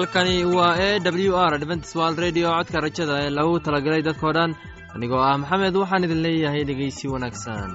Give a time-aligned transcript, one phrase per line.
[0.00, 4.50] halkani waa e w r dventswald redio codka rajada ee lagu talagalay dadkoo dhan
[4.94, 7.70] anigoo ah maxamed waxaan idin leeyahay dhegeysi wanaagsan.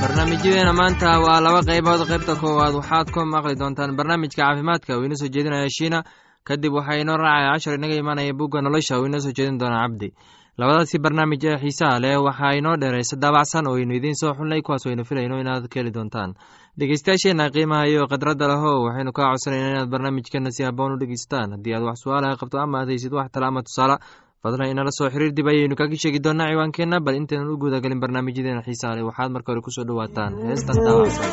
[0.00, 2.00] Barnaamijyadeena maanta waa laba qaybood.
[2.10, 4.98] Qaybta koowaad waxaad ku maqli doontaan barnaamijka caafimaadka.
[4.98, 5.98] Uu inoo soo jeedinaya shiina
[6.44, 8.98] kadib waxaa inoo raacaya cashar inaga imaanaya bugga nolosha.
[9.00, 10.08] Uu inoo soo jeedin doona cabdi
[10.60, 14.86] labadaasi barnaamij ee xiisaha leh waxaa inoo dheeraysa daabacsan oo aynu idiin soo xulnay kuwaas
[14.86, 16.30] aynu filayno inaad ka heli doontaan.
[16.78, 21.48] Dhegeystayaasheenna qiimaha iyo khadradda leho waxaynu kaa codsanayna inaad barnaamijkana si haboon u dhegeystaan.
[21.54, 23.96] Haddii aad wax su'aalaha qabto ama aad haysid wax tale ama tusaale
[24.42, 28.62] fadlan inala soo xiriir dib ayaynu kaga sheegi doonaa ciwaankeenna bal intaynan u guudagelin barnaamijyadeena
[28.66, 29.04] xiisaha leh.
[29.08, 31.30] Waxaad marka hore ku soo dhawaataan heestan daawacsan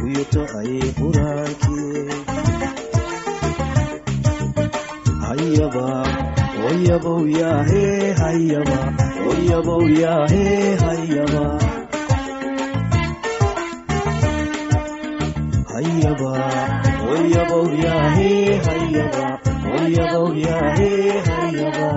[0.00, 2.10] kuyato ay quraankii
[5.24, 5.86] hayaba
[6.68, 7.84] oyabow yaahe
[8.20, 8.78] hayaba
[9.30, 10.44] oyabow yaahe
[10.84, 11.44] hayaba
[15.72, 16.32] hayaba
[17.14, 18.30] oyabow yaahe
[18.66, 19.26] hayaba
[19.76, 20.90] oyabow yaahe
[21.28, 21.88] hayaba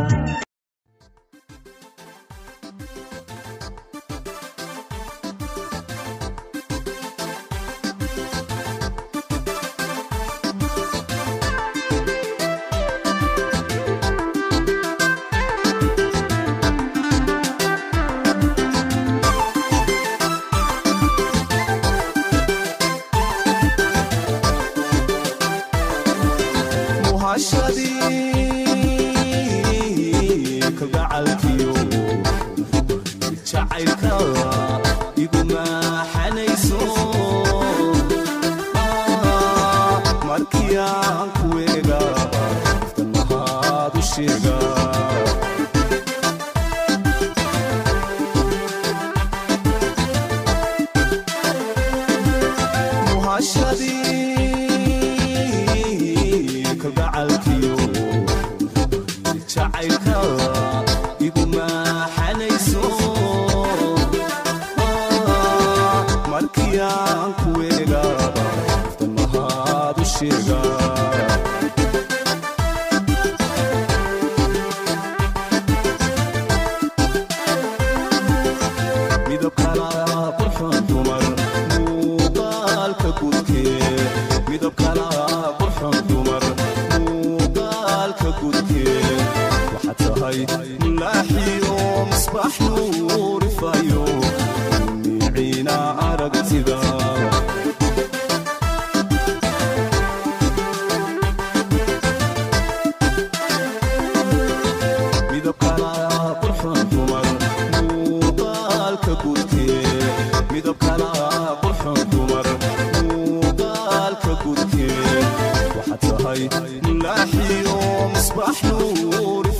[66.83, 67.42] markii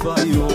[0.04, 0.53] nuurifayo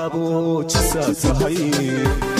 [0.00, 2.39] man qaboojisa tahay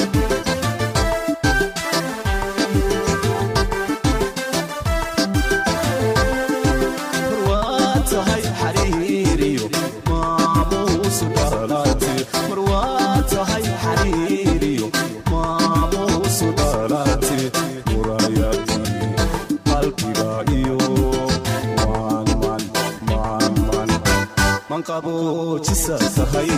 [24.80, 26.48] man qaboojisa tahay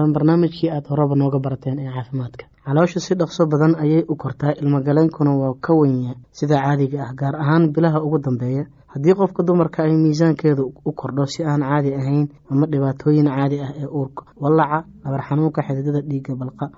[0.00, 2.44] doontaan barnaamijkii aad horeba nooga barateen ee caafimaadka.
[2.64, 7.34] Caloosha si dhaqso badan ayay u kortaa ilmagaleenkuna waa ka wenya sida caadiga ah gaar
[7.36, 8.64] ahaan bilaha ugu dambeeya.
[8.92, 13.70] Haddii qofka dumarka ay miisaankeedu u kordho si aan caadi ahayn ama dhibaatooyin caadi ah
[13.76, 16.70] ee uurka wallaca dhabar xanuunka xididada dhiigga balqa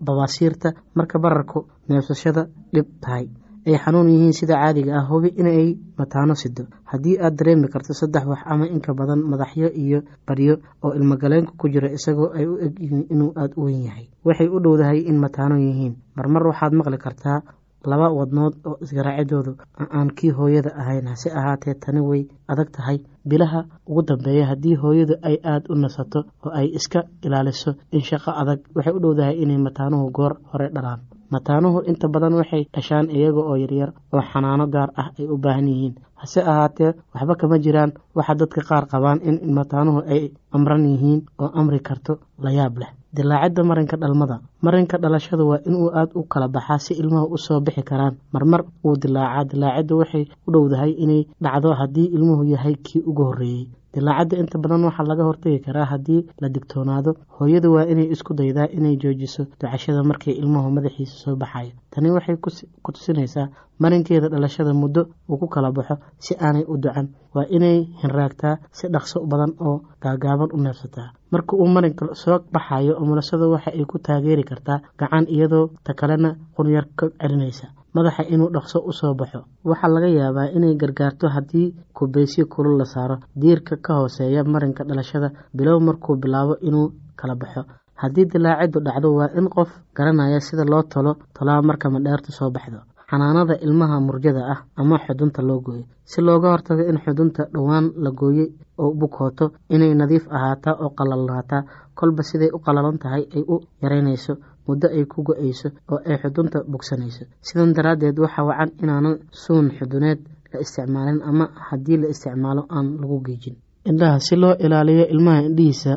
[0.00, 3.26] babaasiirta marka bararku neefsashada dhib tahay
[3.66, 8.24] ay xanuun yihiin sida caadiga ah hubi inay mataano sido haddii aad dareemi karto saddex
[8.30, 13.06] wax ama inka badan madaxyo iyo baryo oo ilmagaleenka ku jira isagoo ay u egyihiin
[13.12, 15.94] inuu aada u weyn yahay waxay u dhowdahay in mataano yihiin.
[16.16, 17.42] Marmar waxaad maqli kartaa
[17.90, 19.52] laba wadnood oo isgaraacidoodu
[19.98, 21.06] aan kii hooyada ahayn.
[21.12, 22.98] Hase ahaatee tani way adag tahay.
[23.28, 28.30] Bilaha ugu dambeeya haddii hooyadu ay aada u nasato oo ay iska ilaaliso in shaqo
[28.42, 31.00] adag waxay u dhowdahay inay mataanuhu goor hore dhalaan.
[31.34, 35.68] Mataanuhu inta badan waxay dhashaan iyaga oo yaryar oo xanaano gaar ah ay u baahan
[35.72, 35.94] yihiin.
[36.20, 37.92] Hase ahaatee waxba kama jiraan.
[38.16, 40.22] Waxa dadka qaar qabaan in mataanuhu ay
[40.56, 42.12] amran yihiin oo amri karto
[42.44, 44.40] layaab leh dilaacidda marinka dhalmada.
[44.62, 48.14] Marinka dhalashada waa inuu aada u kala baxaa si ilmuhu u soo bixi karaan.
[48.32, 53.66] Marmar wuu dilaacaa dilaaciddu waxay u dhowdahay inay dhacdo haddii ilmuhu yahay kii ugu horreeyey
[53.94, 57.16] dilaacadda inta badan waxaa laga hortagi karaa haddii la digtoonaado.
[57.38, 61.72] Hooyadu waa inay isku daydaa inay joojiso ducashada markii ilmuhu madaxiisa soo baxayo.
[61.90, 63.48] Tani waxay ku tusinaysaa
[63.82, 65.94] marinkeeda dhalashada muddo uu ku kala baxo
[66.24, 71.08] si aanay u ducan waa inay hinraagtaa si dhaqso badan oo gaagaaban u neefsataa.
[71.32, 76.30] Marka uu marinka soo baxayo umulasada waxa ay ku taageeri kartaa gacan iyadoo ta kalena
[76.56, 77.66] qunyar ka celinaysa.
[77.94, 82.84] Madaxa inuu dhaqso u soo baxo waxaa laga yaabaa inay gargaarto haddii kubeysyo kulul la
[82.84, 83.16] saaro.
[83.40, 87.62] Diirka ka hooseeya marinka dhalashada bilow markuu bilaabo inuu kala baxo.
[88.02, 92.78] Haddii dilaaciddu dhacdo waa in qof garanaya sida loo tolo tolaa marka madheertu soo baxdo
[93.10, 95.84] xanaanada ilmaha murjada ah ama xudunta loo gooyo.
[96.04, 98.48] Si looga hortago in xudunta dhowaan la gooyey
[98.82, 101.62] oo bukooto inay nadiif ahaataa oo qalalnaataa
[101.98, 104.32] kolba siday u qalalan tahay ay u yaraynayso
[104.66, 107.24] muddo ay ku go'ayso oo ay xudunta bogsanayso.
[107.46, 110.18] Sidan daraaddeed waxaa wacan inaanan suun xuduneed
[110.52, 113.56] la isticmaalin ama haddii la isticmaalo aan lagu geejin
[113.90, 115.92] indhaha si loo ilaaliyo ilmaha indhihiisa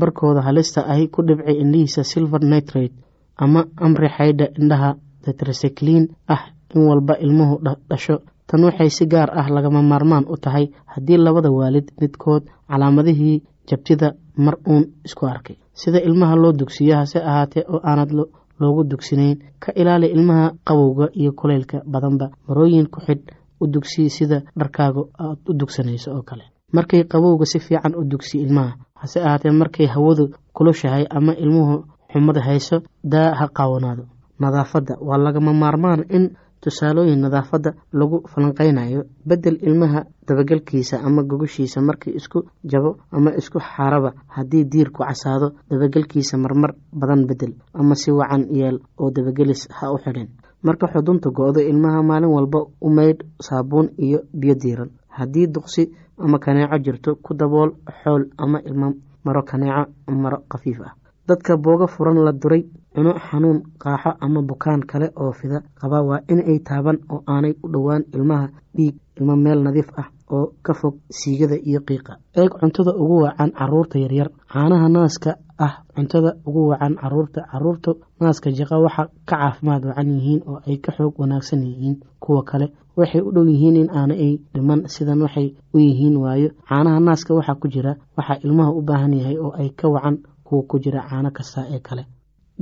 [0.00, 2.94] barkooda halista ahi ku dhibcay indhihiisa silver nitrate
[3.44, 4.90] ama amri xaydha indhaha
[5.24, 6.42] tetracycliin ah
[6.74, 7.54] in walba ilmuhu
[7.90, 8.16] dhasho.
[8.46, 14.08] Tan waxay si gaar ah lagama maarmaan u tahay haddii labada waalid midkood calaamadihii jabtida
[14.36, 15.56] mar uun isku arkay.
[15.74, 18.10] Sida ilmaha loo dugsiyo hase ahaatee oo aanad
[18.60, 22.26] loogu dugsinayn ka ilaali ilmaha qabowga iyo kulaylka badanba.
[22.48, 23.24] Marooyin ku xidh
[23.60, 26.44] u dugsi sida dharkaaga aad u dugsanayso oo kale.
[26.72, 32.40] Markay qabowga si fiican u dugsi ilmaha hase ahaatee markay hawadu kulushahay ama ilmuhu xumada
[32.46, 32.76] hayso
[33.12, 34.04] daa ha qaawanaado
[34.40, 36.24] nadaafadda waa lagama maarmaan in
[36.60, 39.02] tusaalooyin nadaafadda lagu falanqeynayo.
[39.28, 46.38] Bedel ilmaha dabagelkiisa ama gogoshiisa markii isku jabo ama isku xaaraba haddii diirku casaado dabagelkiisa
[46.38, 50.28] marmar badan bedel ama si wacan yeel oo dabagelis ha u xidhin.
[50.62, 56.38] Marka xudunta go-do ilmaha maalin walba u maydh saabuun iyo biyo diiran haddii duqsi ama
[56.38, 57.70] kaneeco jirto ku dabool
[58.02, 58.92] xool ama ilmo
[59.24, 60.92] maro kaneeco maro khafiif ah.
[61.28, 65.58] Dadka booga furan la duray cuno xanuun qaaxo ama bukaan kale oo fida.
[65.80, 70.08] Qaba waa in ay taaban oo aanay u dhowaan ilmaha dhiig ilmo meel nadiif ah
[70.34, 72.12] oo ka fog siigada iyo qiiqa.
[72.36, 74.28] Eeg cuntada ugu wacan carruurta yaryar.
[74.52, 80.40] Caanaha naaska ah cuntada ugu wacan carruurta carruurta naaska jaqa waxa ka caafimaad wacan yihiin
[80.50, 82.66] oo ay ka xoog wanaagsan yihiin kuwa kale.
[82.96, 86.48] Waxay u dhow yihiin in aana ay dhiman sidan waxay u yihiin waayo.
[86.68, 90.16] Caanaha naaska waxaa ku jira waxaa ilmaha u baahan yahay oo ay ka wacan
[90.46, 92.02] kuwa ku jira caano kasta ee kale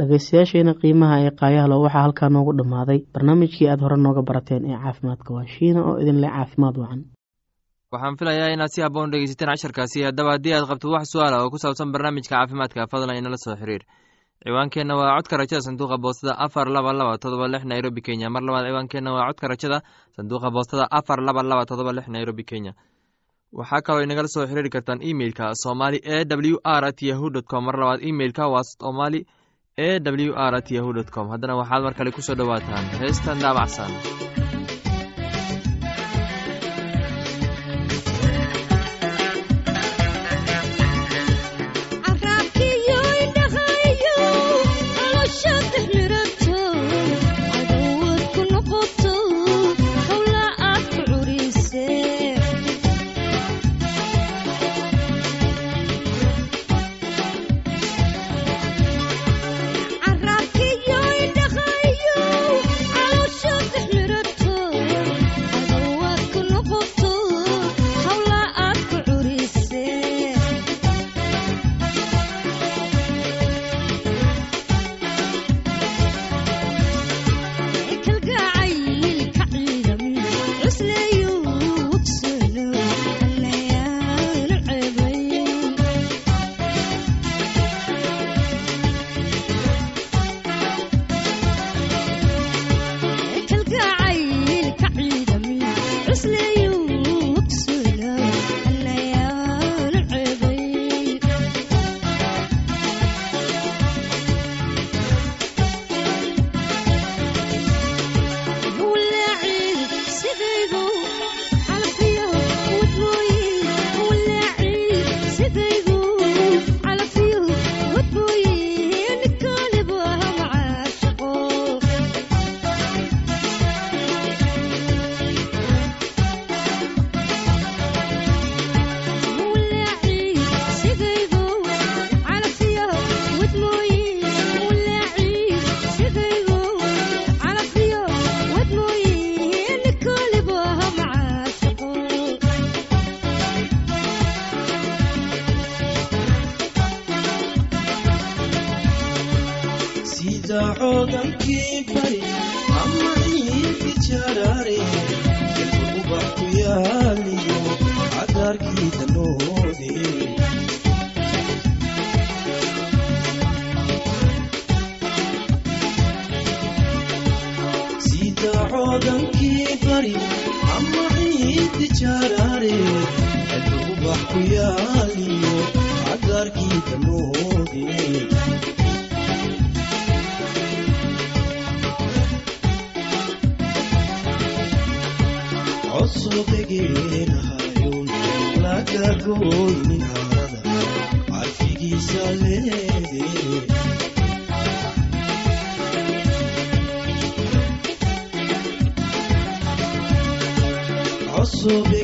[0.01, 2.99] dhageystayaasheena qiimaha ee qaayahlo waxaa halkaa noogu dhammaaday.
[3.15, 7.01] Barnaamijkii aad hore nooga barateen ee caafimaadka waa shiina oo idin leh caafimaad wacan.
[7.93, 11.59] Waxaan filayaa inaad si haboon dhegeysateen casharkaasi haddaba haddii aad qabto wax su'aala oo ku
[11.59, 12.87] saabsan barnaamijka caafimaadka.
[12.93, 13.83] Fadlan inala soo xiriir.
[14.45, 18.31] Ciwaankeenna waa codka rajada sanduuqa boostada afar laba laba todoba lix nairobi kenya.
[18.31, 19.79] Mar labaad ciwaankeenna waa codka rajada
[20.17, 22.73] sanduuqa boostada afar laba laba todoba lix nairobi kenya.
[23.59, 27.65] Waxaa kaloo inagala soo xiriiri kartaan emeilka somali e w r at yahu dt com.
[27.65, 29.21] Mar labaad emeilka waa somali
[29.79, 31.27] e w r at yahu com.
[31.33, 32.85] Haddana waxaad mar kale ku soo dhowaataan.
[33.01, 33.93] Heestan daabacsan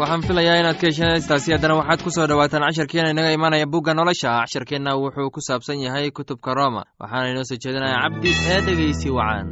[0.00, 3.92] waxaan filayaa inaad ka hesheen heystaasi haddana waxaad ku soo dhowaataan casharkeena inaga imaanaya bugga
[3.94, 4.30] nolosha.
[4.42, 9.48] Casharkeenna wuxuu ku saabsan yahay kutubka rooma waxaana inoo soo jeedinaya cabdi ee dhegeysi wacan.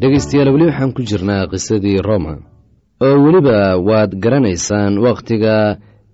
[0.00, 2.34] Dhegaystayaal weli waxaan ku jirnaa qisadii roma
[3.06, 3.58] oo weliba
[3.88, 5.54] waad garanaysaan wakhtiga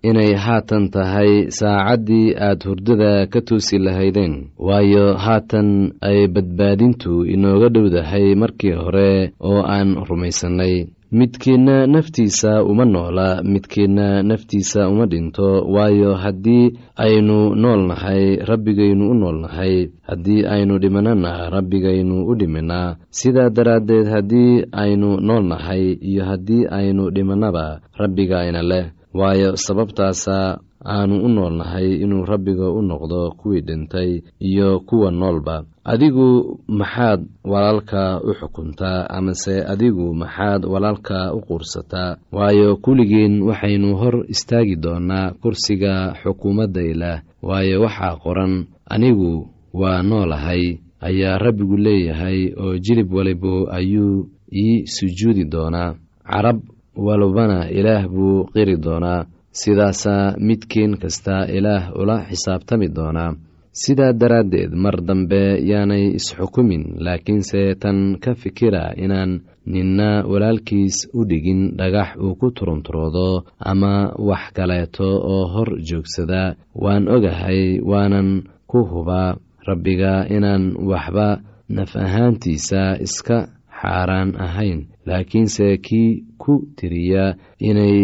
[0.02, 4.34] inay haatan tahay saacaddii aad hurdada ka toosi lahaydeen.
[4.58, 10.86] Waayo haatan ay badbaadintu inooga dhowdahay markii hore oo aan rumaysannay.
[11.12, 15.66] Midkiinna naftiisa uma noola midkiinna naftiisa uma dhinto.
[15.74, 22.96] Waayo haddii aynu nool nahay rabbigaynu u nool nahay haddii aynu dhimanana rabbigaynu u dhiminaa
[23.10, 31.24] sidaa daraaddeed haddii aynu nool nahay iyo haddii aynu dhimannaba rabbigayna leh waayo sababtaasa aanu
[31.24, 35.64] u nool nahay inuu rabbiga u noqdo kuwii dhintay iyo kuwa noolba.
[35.84, 42.16] Adigu maxaad walaalka u xukuntaa amase adigu maxaad walaalka u quursataa?
[42.32, 50.78] Waayo kulligeen waxaynu hor istaagi doonaa kursiga xukuumadda ilaah waayo waxaa qoran anigu waa noolahay
[51.00, 55.94] ayaa rabbigu leeyahay oo jilib walibu ayuu ii sujuudi doonaa.
[56.30, 56.60] Carab
[56.96, 59.26] walbana ilaah buu qiri doonaa.
[59.52, 63.34] Sidaasaa midkiin kasta ilaah ula xisaabtami doonaa.
[63.72, 71.76] Sidaa daraaddeed mar dambe yaanay isxukumin laakiinse tan ka fikira inaan ninna walaalkiis u dhigin
[71.78, 73.92] dhagax uu ku turunturoodo ama
[74.28, 76.42] wax kaleeto oo hor joogsada
[76.74, 79.36] waan ogahay waanan ku hubaa
[79.68, 81.28] rabbiga inaan waxba
[81.68, 83.38] naf ahaantiisa iska
[83.80, 86.10] xaaraan ahayn laakiinse kii
[86.42, 87.24] ku tiriya
[87.68, 87.98] inay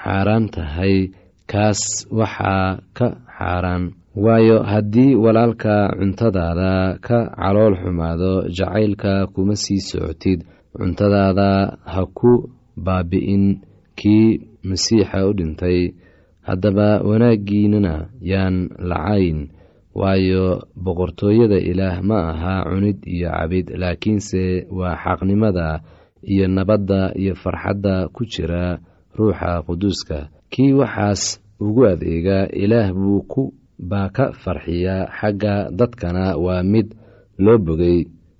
[0.00, 0.96] xaaraan tahay
[1.50, 1.80] kaas
[2.18, 3.08] waxaa ka
[3.38, 3.84] xaaraan.
[4.24, 10.40] Waayo haddii walaalka cuntadaada ka calool xumaado jacaylka kuma sii socotid.
[10.76, 11.50] Cuntadaada
[11.92, 12.32] ha ku
[12.86, 13.44] baabi'in
[13.98, 14.26] kii
[14.68, 15.80] masiixa u dhintay.
[16.48, 17.94] Haddaba wanaaggiinana
[18.30, 18.56] yaan
[18.90, 19.38] lacayn
[20.00, 20.44] waayo
[20.84, 24.42] boqortooyada ilaah ma aha cunid iyo cabid laakiinse
[24.78, 25.80] waa xaqnimada
[26.32, 28.78] iyo nabadda iyo farxadda ku jira
[29.18, 30.18] ruuxa quduuska.
[30.52, 31.22] Kii waxaas
[31.60, 33.42] ugu adeega ilaah buu ku
[33.90, 36.88] baa ka farxiyaa xagga dadkana waa mid
[37.44, 37.98] loo bogay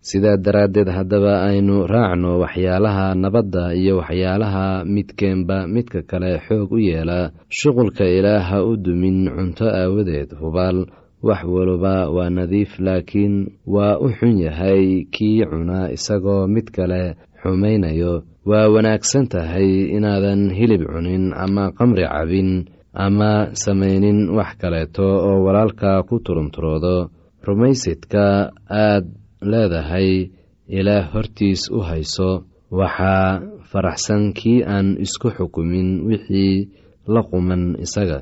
[0.09, 7.31] sidaa daraaddeed haddaba aynu raacno waxyaalaha nabadda iyo waxyaalaha midkeenba midka kale xoog u yeela.
[7.59, 10.79] Shuqulka ilaah ha u dumin cunto aawadeed hubaal
[11.23, 13.35] wax waliba waa nadiif laakiin
[13.67, 18.23] waa u xun yahay kii cuna isagoo mid kale xumaynayo.
[18.49, 22.51] Waa wanaagsan tahay inaadan hilib cunin ama qamri cabin
[22.95, 27.11] ama samaynin wax kaleeto oo walaalka ku turunturoodo.
[27.47, 29.05] Rumaysidka aad
[29.51, 30.31] leedahay
[30.79, 32.31] ilaah hortiis u hayso.
[32.71, 36.69] Waxaa faraxsan kii aan isku xukumin wixii
[37.15, 38.19] la quman isaga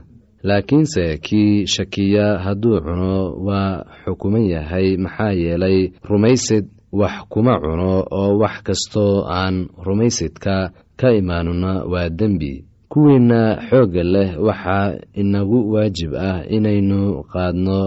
[0.49, 3.15] laakiinse kii shakiya hadduu cuno
[3.47, 5.79] waa xukuman yahay maxaa yeelay
[6.11, 6.65] rumaysid
[7.01, 9.57] wax kuma cuno oo wax kastoo aan
[9.87, 10.57] rumaysidka
[11.01, 12.65] ka imaanuna waa dembi.
[12.89, 17.01] Kuwiinna xoogga leh waxaa inagu waajib ah inaynu
[17.33, 17.79] qaadno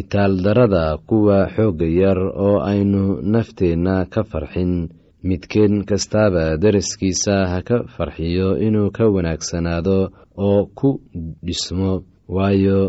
[0.00, 4.88] itaaldarada kuwa xoogga yar oo aynu nafteenna ka farxin
[5.28, 9.98] midkeen kastaaba daraskiisa ha ka farxiyo inuu ka wanaagsanaado
[10.46, 10.90] oo ku
[11.46, 11.92] dhismo
[12.36, 12.80] waayo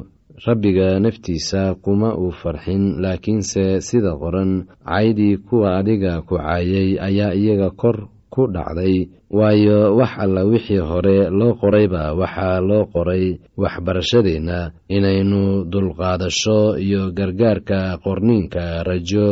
[0.45, 4.51] rabbiga naftiisa kuma uu farxin laakiinse sida qoran
[4.89, 7.97] caydii kuwa adiga ku caayay ayaa iyaga kor
[8.33, 13.25] ku dhacday waayo wax alla wixii hore loo qorayba waxaa loo qoray
[13.61, 14.59] waxbarashadeenna
[14.95, 19.27] inaynu dulqaadasho iyo gargaarka qorniinka rajo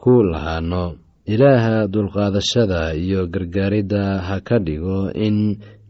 [0.00, 0.84] ku lahaano
[1.34, 5.36] ilaaha dulqaadashada iyo gargaaridda ha ka dhigo in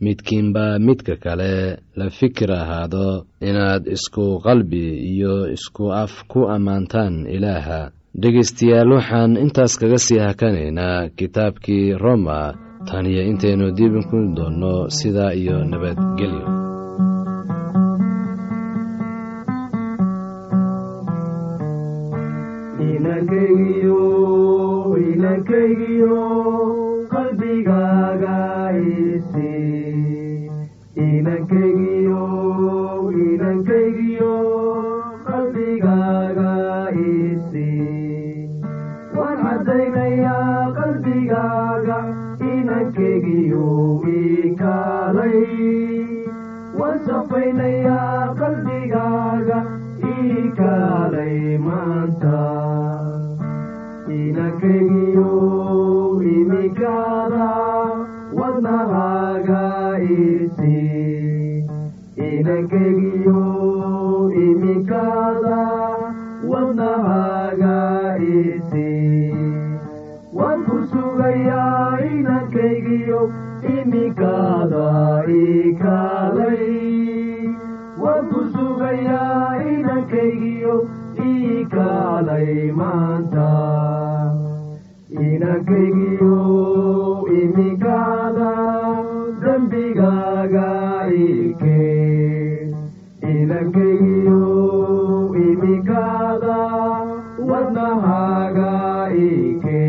[0.05, 1.53] midkiinba midka kale
[1.99, 3.09] la fikir ahaado
[3.49, 7.81] inaad isku qalbi iyo isku af ku ammaantaan ilaaha.
[8.23, 12.41] Dhegaystayaal waxaan intaas kaga sii hakanaynaa kitaabkii roma
[12.89, 16.45] tan iyo intaynu diibinku doonno sidaa iyo nabadgelyo
[25.21, 26.19] inankaygiyo
[27.13, 28.37] qalbigaaga
[28.93, 29.51] isi
[31.07, 32.23] inankaygiyo
[33.25, 34.33] inankaygiyo
[35.29, 36.53] qalbigaaga
[37.11, 37.69] isi
[39.19, 41.99] waan caddaynayaa qalbigaaga
[42.53, 43.69] inankaygiyo
[44.17, 45.41] ikaalay
[51.67, 52.39] maanta
[54.11, 55.31] inankaygiyo
[56.37, 57.49] imikaada
[58.39, 59.63] wadnahaaga
[60.19, 60.79] isi
[62.29, 63.43] inankaygiyo
[64.47, 65.61] imikaada
[66.53, 67.77] wadnahaaga
[68.39, 68.89] isi
[70.39, 73.21] waan ku sugayaa inankaygiyo
[73.77, 74.87] imikaada
[75.43, 76.73] ikaalay
[78.03, 80.75] waan ku sugayaa inankaygiyo
[81.31, 83.10] ikaalay maanta
[85.29, 86.37] inankaygiyo
[87.43, 88.53] imikaada
[89.43, 90.69] dembigaaga
[91.13, 91.83] ike.
[93.33, 94.43] Inankaygiyo
[95.49, 96.59] imikaada
[97.51, 98.73] wadnahaaga
[99.29, 99.85] ike.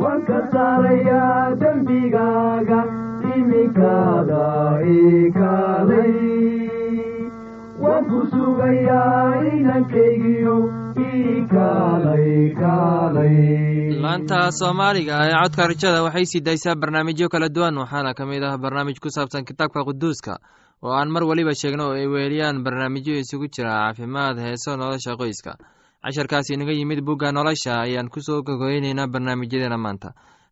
[0.00, 2.80] Waan ka saarayaa dembigaaga
[3.36, 4.44] imikaada
[4.98, 6.16] ikaalay
[7.82, 10.56] waan ku sugayaa kaalay
[14.04, 18.56] laanta soomaaliga ee codka rajada waxay sii daysaa barnaamijyo kala duwan waxaana ka mid ah
[18.64, 20.34] barnaamij ku saabsan kitaabka quduuska
[20.84, 25.52] oo aan mar weliba sheegno oo ay weeliyaan barnaamijyo isugu jira caafimaad heeso nolosha qoyska.
[26.04, 30.08] Casharkaasi inaga yimid bugga nolosha ayaan ku soo gogoyneynaa barnaamijyadeena maanta.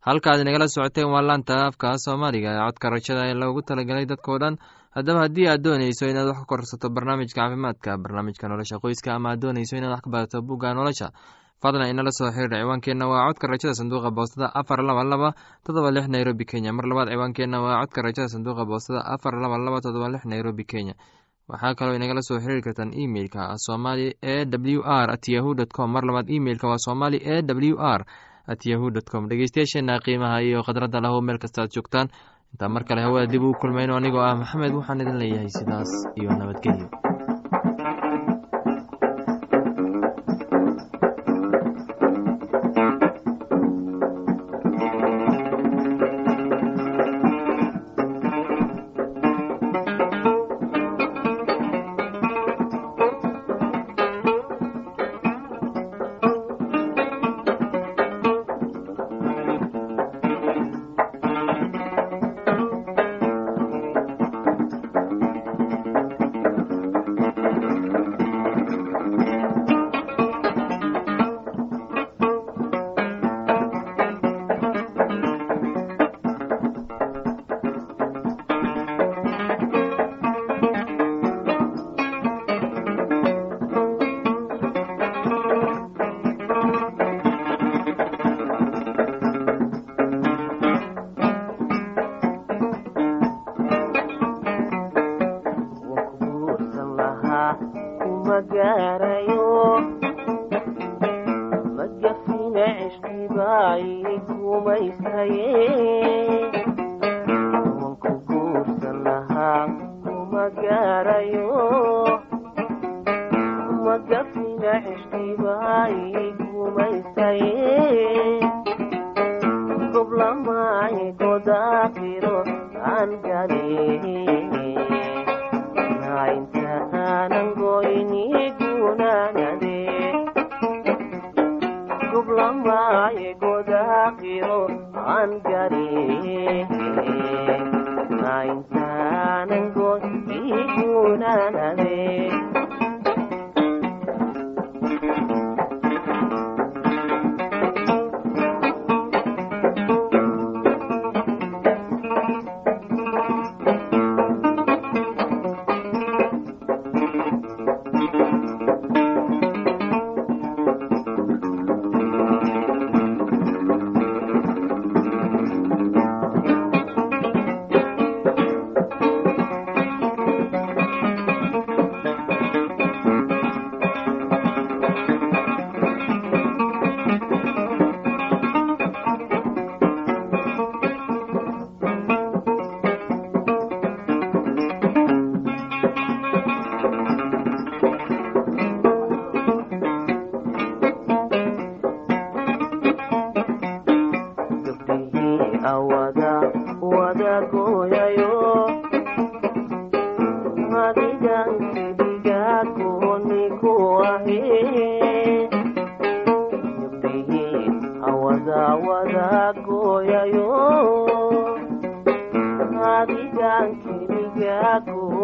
[0.06, 4.54] Halkaad inagala socoteen waa laanta afka soomaaliga ee codka rajada ee loogu talagalay dadkao dhan
[4.96, 9.40] haddaba haddii aad dooneyso inaad wax ka korsato barnaamijka caafimaadka barnaamijka nolosha qoyska ama aad
[9.44, 11.08] dooneyso inaad wax ka barato bugga nolosha
[11.62, 15.28] fadlan inala soo xiriir ciwaankeenna waa codka rajada sanduuqa boostada afar laba laba
[15.64, 16.72] todoba lix nairobi kenya.
[16.72, 20.94] Mar labaad ciwaankeenna waa codka rajada sanduuqa boostada afar laba laba todoba lix nairobi kenya.
[21.48, 24.44] Waxaa kaloo inagala soo xiriiri kartaan emeilka somali e
[24.76, 25.90] w r at yahu dt com.
[25.92, 28.04] Mar labaad emeilka waa somali e w r
[28.46, 29.28] at yahu dt com.
[29.28, 32.08] Dhegeystayaasheena qiimaha iyo khadradda lahu meel kasta aad joogtaan
[32.52, 36.30] intaan mar kale hawada dib ugu kulmayno anigoo ah maxamed waxaan idin leeyahay sidaas iyo
[36.40, 36.86] nabadgelyo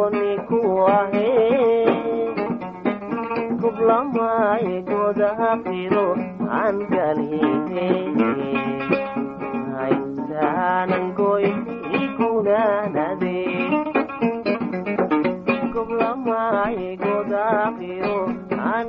[0.03, 0.59] wani ku
[0.99, 1.31] ahe
[3.63, 6.07] kublamaye godaha firo
[6.59, 7.87] aan galhihe
[9.77, 11.47] haysanan goy
[12.03, 13.39] ikunanade
[15.75, 18.19] kublamaye godaha firo
[18.73, 18.87] aan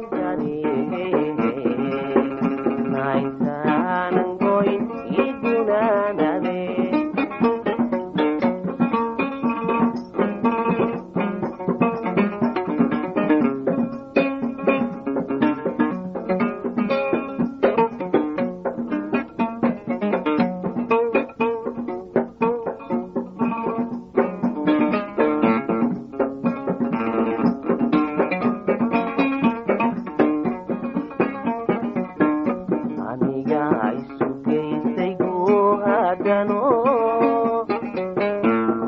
[36.18, 36.60] dhagano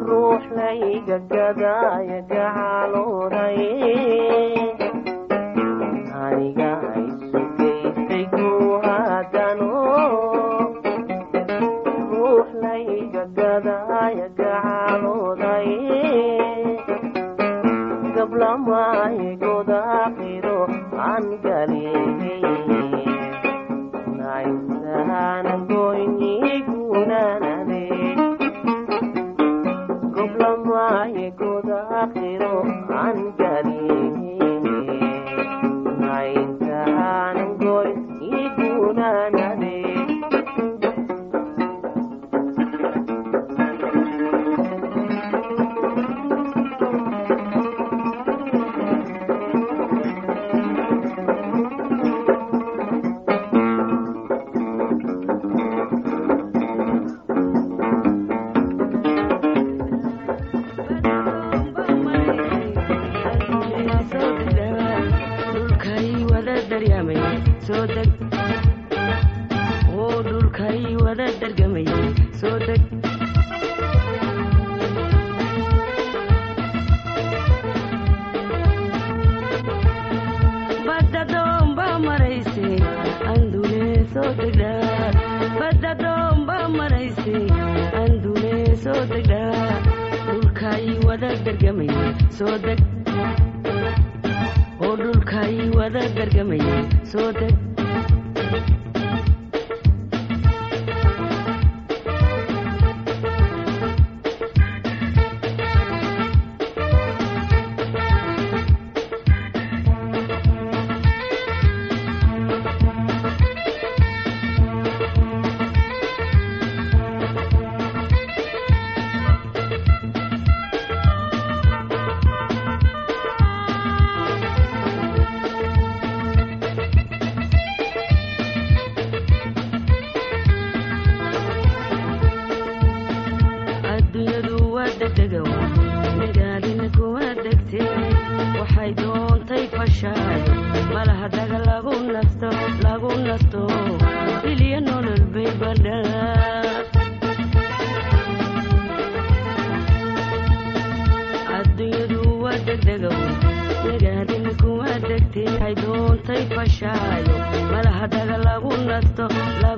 [0.08, 3.60] ruux laygagadaaya gacaalooday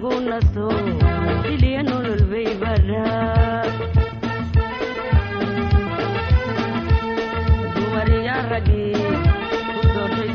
[0.10, 0.67] bunato
[1.54, 3.63] iliya nolol bay badhaa
[7.76, 8.86] dumariyaa ragi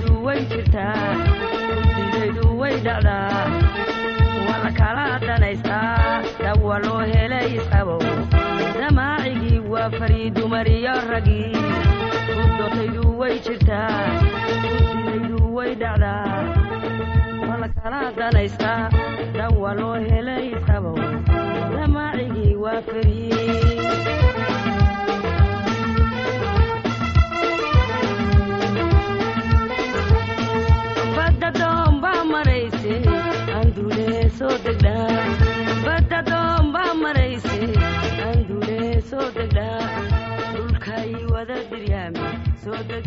[0.06, 0.96] ku way jirtaa
[1.76, 3.44] udiidaydu way dhacdaa
[4.46, 7.96] waa la kala dhanaystaa dhab waa loo helay isqabo
[8.80, 11.42] damaacigii waa fari dumariyo ragi
[12.28, 13.90] ku way jirtaa
[14.76, 16.61] udiidaydu way dhacdaa
[17.84, 18.82] waa la kala danaystaa
[19.38, 20.92] dawa loo helay isqabo
[21.74, 23.30] damaacigii waa farii
[31.16, 32.94] badda doombaa marayse
[33.60, 35.24] andulee soo degdhaa
[35.86, 37.58] badda doombaa marayse
[38.30, 39.80] andulee soo degdhaa
[40.54, 42.30] dhulkay wada diryaami
[42.64, 43.04] soo deg